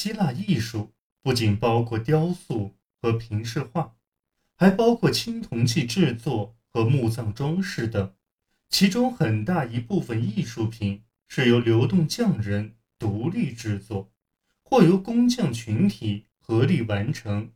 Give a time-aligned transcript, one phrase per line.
[0.00, 0.94] 希腊艺术
[1.24, 3.96] 不仅包括雕塑和平饰画，
[4.54, 8.14] 还包括青铜器制作和墓葬装饰等。
[8.70, 14.12] 其中很大一部分艺术品是由流动匠人独立制作，
[14.62, 17.50] 或由工匠群体合力完成，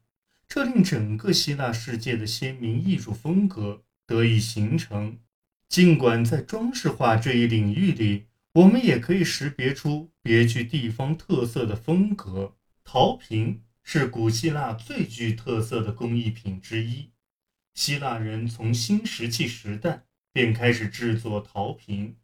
[0.48, 5.16] 这令整个希腊世界的鲜明艺术风格得以形成。
[5.68, 12.57] 尽管在装饰画这一领域里，我们也可以识别出别具地方特色的风格。
[12.85, 17.12] 陶瓶是古希腊最具特色的工艺品之一。
[17.75, 22.17] 希腊人从新石器时代便开始制作陶瓶，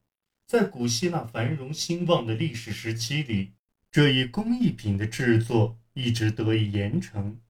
[0.46, 3.52] 在古希腊繁荣兴旺的历史时期里，
[3.90, 7.40] 这一工艺品的制作一直得以延承。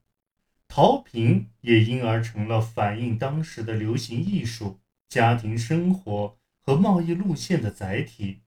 [0.68, 8.42] 陶瓶也因而成了反映当时的流行艺术、家庭生活和贸易路线的载体。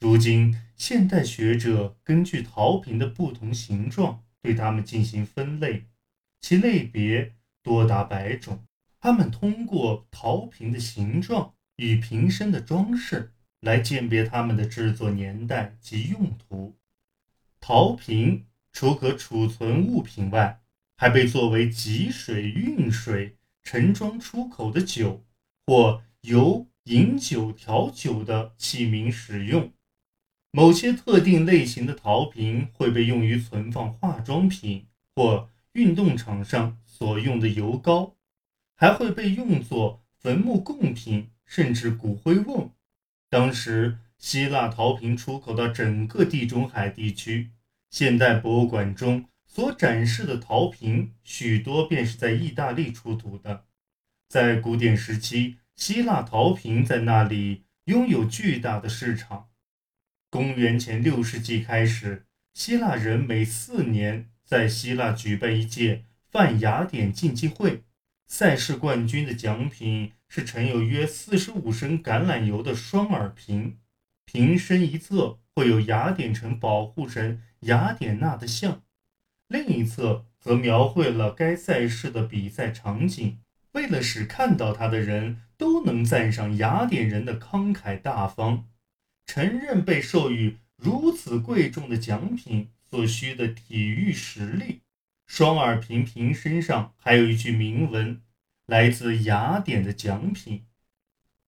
[0.00, 5.86] 如今，现代学者根据陶瓶的不同形状，对它们进行分类，
[6.40, 8.64] 其类别多达百种。
[9.00, 16.76] 他们通过陶瓶的形状与瓶身的装饰来鉴别它们的制作年代及用途。
[17.60, 20.60] 陶瓶除可储存物品外，
[20.96, 25.24] 还被作为集水、运水、盛装出口的酒
[25.66, 29.72] 或由饮酒、调酒的器皿使用。
[30.56, 38.14] 某些特定类型的陶瓶会被用于存放化妆品或运动场上所用的油膏，
[38.76, 42.70] 还会被用作坟墓贡品甚至骨灰瓮。
[43.28, 47.50] 当时，希腊陶瓶出口到整个地中海地区。
[47.90, 53.64] 现代博物馆中所展示的陶瓶许多便是在意大利出土的。
[54.28, 59.48] 在古典时期，希腊陶瓶在那里拥有巨大的市场。
[60.34, 67.84] 公元前六世纪开始，希腊人每四年在希腊举办一届泛雅典竞技会，
[68.26, 73.78] 赛事冠军的奖品是盛有约四十五升橄榄油的双耳瓶，
[74.24, 78.82] 瓶身一侧会有雅典城保护神雅典娜的像，
[79.46, 83.38] 另一侧则描绘了该赛事的比赛场景，
[83.70, 88.66] 为了使看到它的人都能赞赏雅典人的慷慨大方。
[89.26, 94.80] 承认被授予如此贵重的奖品所需的体育实力。
[95.26, 98.20] 双耳瓶瓶身上还有一句铭文，
[98.66, 100.66] 来自雅典的奖品。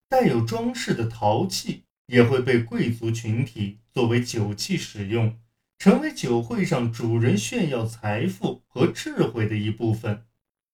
[0.08, 5.38] 带有装饰的陶器也会被贵族群体作为酒器使用，
[5.78, 10.24] 成为酒会上主人炫耀财富和智慧的一部分。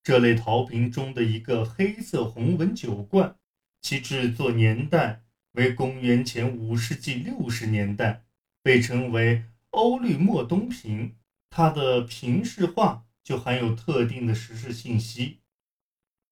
[0.04, 3.36] 这类陶瓶中的一个黑色红纹酒罐，
[3.80, 5.21] 其制作年代。
[5.52, 8.24] 为公元前五世纪六十年代，
[8.62, 11.16] 被称为欧律莫东瓶。
[11.50, 15.40] 它的瓶式画就含有特定的时事信息。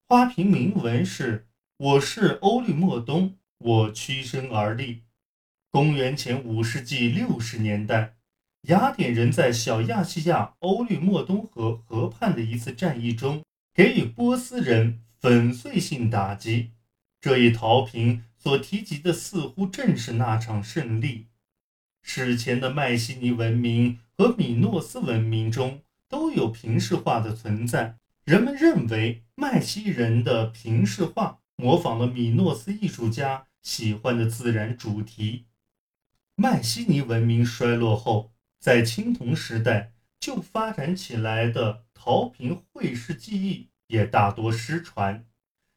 [0.08, 5.02] 花瓶铭文是：“我是欧律莫东，我屈身而立。”
[5.70, 8.16] 公元前五世纪六十年代，
[8.62, 13.44] 雅典人在小亚细亚欧律莫东河河畔的一次战役中，
[13.74, 16.70] 给予波斯人粉碎性打击。
[17.20, 18.24] 这一陶瓶。
[18.42, 21.28] 所提及的似乎正是那场胜利。
[22.02, 27.98] 史前的迈锡尼文明和米诺斯文明中都有平视画的存在。
[28.24, 35.46] 人们认为迈锡人的平视画模仿了米诺斯艺术家喜欢的自然主题。
[36.36, 45.26] 迈锡尼文明衰落后，在青铜时代就发展起来的陶瓶绘饰技艺也大多失传。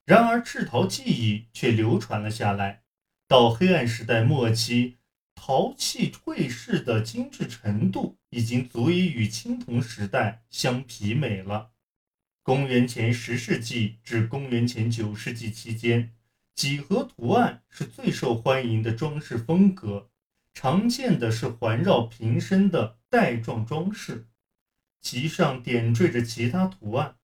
[0.06, 2.84] 然而，制陶技艺却流传了下来。
[3.28, 4.97] 到黑暗时代末期，
[5.34, 11.72] 陶器绘饰的精致程度已经足以与青铜时代相媲美了。
[12.42, 16.13] 公元前十世纪至公元前九世纪期间，
[16.53, 20.09] 几何图案是最受欢迎的装饰风格。
[20.53, 24.28] 常见的是环绕瓶身的带状装饰，
[25.02, 27.16] 其上点缀着其他图案。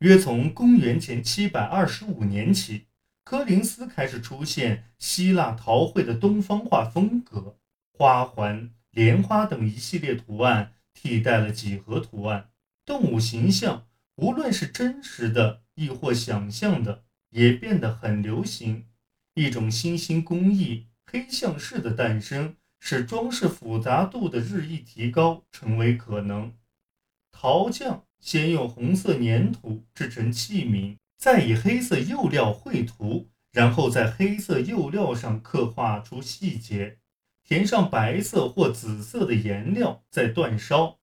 [0.00, 2.86] 约从公元前七百二十五年起，
[3.24, 7.58] 柯林斯开始出现希腊陶绘的东方化风格，
[7.92, 12.50] 花环、莲花等一系列图案替代了几何图案。
[12.86, 18.86] 动物形象，无论是真实的亦或想象的，也变得很流行。
[19.34, 26.54] 一种新兴工艺——黑象式的诞生，使装饰复杂度的日益提高成为可能。
[27.32, 28.04] 陶匠。
[28.20, 36.98] 先用红色粘土制成器皿，再以黑色釉料绘图，然后在黑色釉料上刻画出细节，
[37.44, 40.98] 填上白色或紫色的颜料，再煅烧。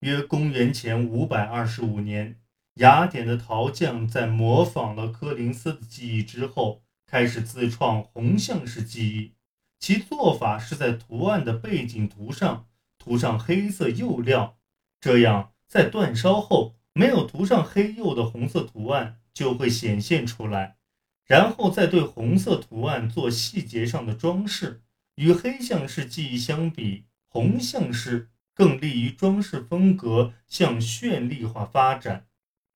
[0.00, 2.40] 约公元前五百二十五年，
[2.74, 9.34] 雅典的陶匠在模仿了柯林斯的技艺之后，开始自创红象式技艺。
[9.78, 12.66] 其做法是在图案的背景图上
[12.98, 14.58] 涂上黑色釉料，
[15.00, 20.76] 这样在煅烧后，没有涂上黑釉的红色图案就会显现出来。
[21.24, 24.82] 然后再对红色图案做细节上的装饰。
[25.16, 28.30] 与黑象式技艺相比，红象式。
[28.54, 32.24] 更利于装饰风格向绚丽化发展。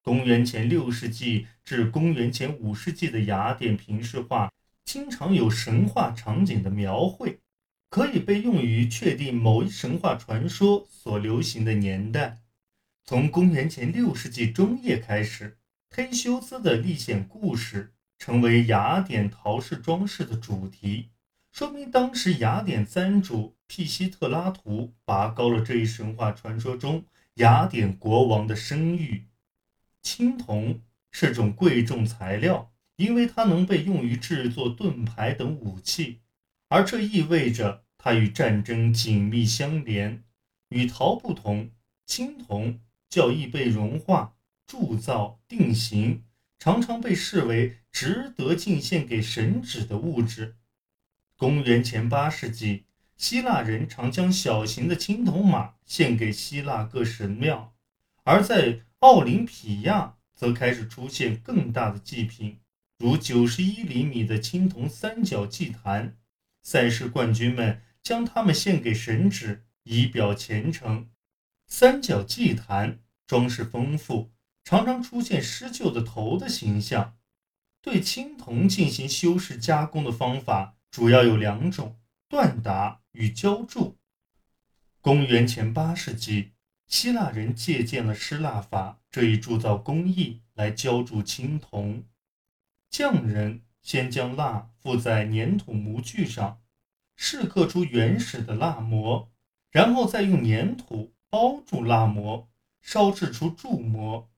[0.02, 4.52] 公元前六世纪至公元前五世纪的雅典平饰画
[4.84, 7.40] 经常有神话场景的描绘，
[7.88, 12.40] 可以被用于确定某一神话传说所流行的年代。
[13.04, 15.58] 从公元前六世纪中叶开始，
[15.90, 21.10] 忒修斯的历险故事成为雅典陶饰装饰的主题。
[21.52, 27.04] 说明当时雅典三主庇西特拉图拔高了这一神话传说中
[27.34, 29.26] 雅典国王的声誉。
[30.00, 30.80] 青铜
[31.10, 36.20] 是种贵重材料，因为它能被用于制作盾牌等武器，
[36.68, 40.22] 而这意味着它与战争紧密相连。
[40.68, 41.72] 与陶不同，
[42.06, 42.78] 青铜
[43.10, 44.36] 较易被融化、
[44.66, 46.22] 铸造、定型，
[46.58, 50.56] 常常被视为值得进献给神祇的物质。
[51.36, 52.84] 公元前八世纪，
[53.16, 57.74] 希腊人常将小型的青铜马献给希腊各神庙，
[58.22, 62.60] 而在奥林匹亚则开始出现更大的祭品，
[62.98, 66.16] 如九十一厘米的青铜三角祭坛。
[66.62, 71.08] 赛事冠军们将它们献给神祇，以表虔诚。
[71.72, 74.32] 三角祭坛装饰丰富，
[74.64, 77.16] 常常出现狮鹫的头的形象。
[77.80, 80.76] 对青铜进行修饰加工的方法。
[80.90, 81.96] 主要有两种：
[82.28, 83.96] 锻打与浇铸。
[85.00, 86.50] 公元前八世纪，
[86.88, 92.04] 希腊人借鉴了失蜡法这一铸造工艺来浇铸青铜。
[92.90, 96.60] 匠人先将蜡附在粘土模具上，
[97.14, 99.30] 试刻出原始的蜡模，
[99.70, 102.48] 然后再用粘土包住蜡模，
[102.82, 104.28] 烧制出铸模。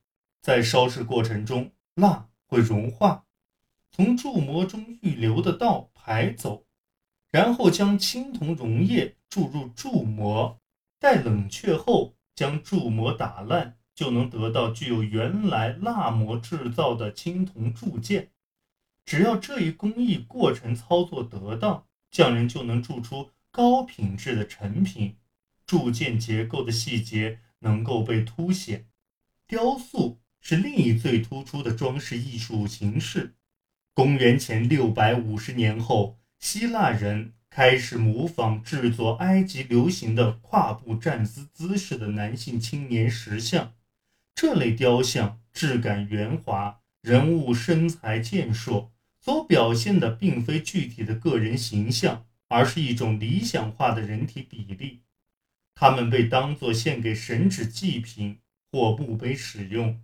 [0.40, 3.24] 在烧制过程中，蜡会融化，
[3.90, 5.88] 从铸模中预留的道。
[6.04, 6.66] 排走，
[7.30, 10.60] 然后将青铜溶液注入铸模，
[10.98, 18.32] 待冷却后将铸模打烂，就能得到具有原来蜡模制造的青铜铸件。
[19.04, 25.16] 只要这一工艺过程操作得当，匠人就能铸出高品质的成品。
[25.72, 28.84] 铸件结构的细节能够被凸显。
[29.46, 33.36] 雕塑是另一最突出的装饰艺术形式。
[33.94, 43.72] 公元前六百五十年后，希腊人开始模仿制作埃及流行的跨步站姿姿势的男性青年石像。
[44.34, 55.00] 这类雕像质感圆滑，人物身材健硕，所表现的并非具体的个人形象，而是一种理想化的人体比例。
[55.74, 58.38] 它们被当作献给神祇祭品
[58.70, 60.00] 或墓碑使用。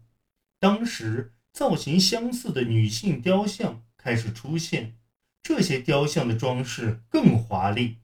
[0.61, 1.32] 当时。
[1.50, 4.97] 造型相似的女性雕像开始出现，
[5.43, 7.97] 这些雕像的装饰更华丽，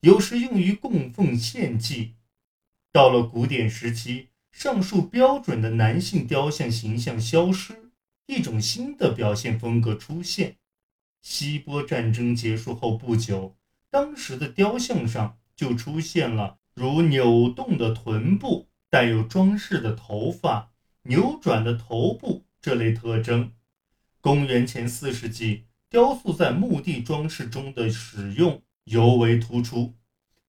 [0.00, 2.14] 有时用于供奉献祭。
[2.90, 7.92] 到了古典时期，上述标准的男性雕像形象消失，
[8.26, 10.56] 一种新的表现风格出现。
[11.22, 13.54] 希波战争结束后不久，
[13.88, 20.72] 当时的雕像上就出现了如扭动的臀部、带有装饰的头发、
[21.04, 22.44] 扭转的头部。
[22.60, 23.52] 这类特征，
[24.20, 29.94] 公元前四世纪，雕塑在墓地装饰中的使用尤为突出。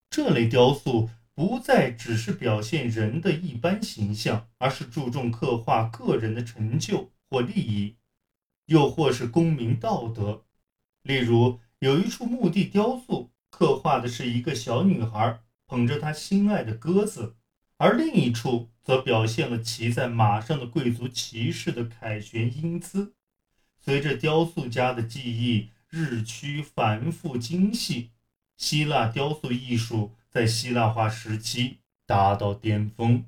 [0.10, 7.96] 这类雕塑不再只是表现人的一般形象，而是注重刻画个人的成就或利益，
[8.66, 10.44] 又或是公民道德。
[11.04, 17.36] 例如，有一处墓地雕塑刻画的是一个小女孩捧着他心爱的鸽子。
[17.78, 23.14] 而另一处则表现了骑在马上的贵族骑士的凯旋英姿。
[23.78, 28.10] 随着雕塑家的技艺日趋繁复精细，
[28.58, 33.26] 希腊雕塑艺术在希腊化时期达到巅峰。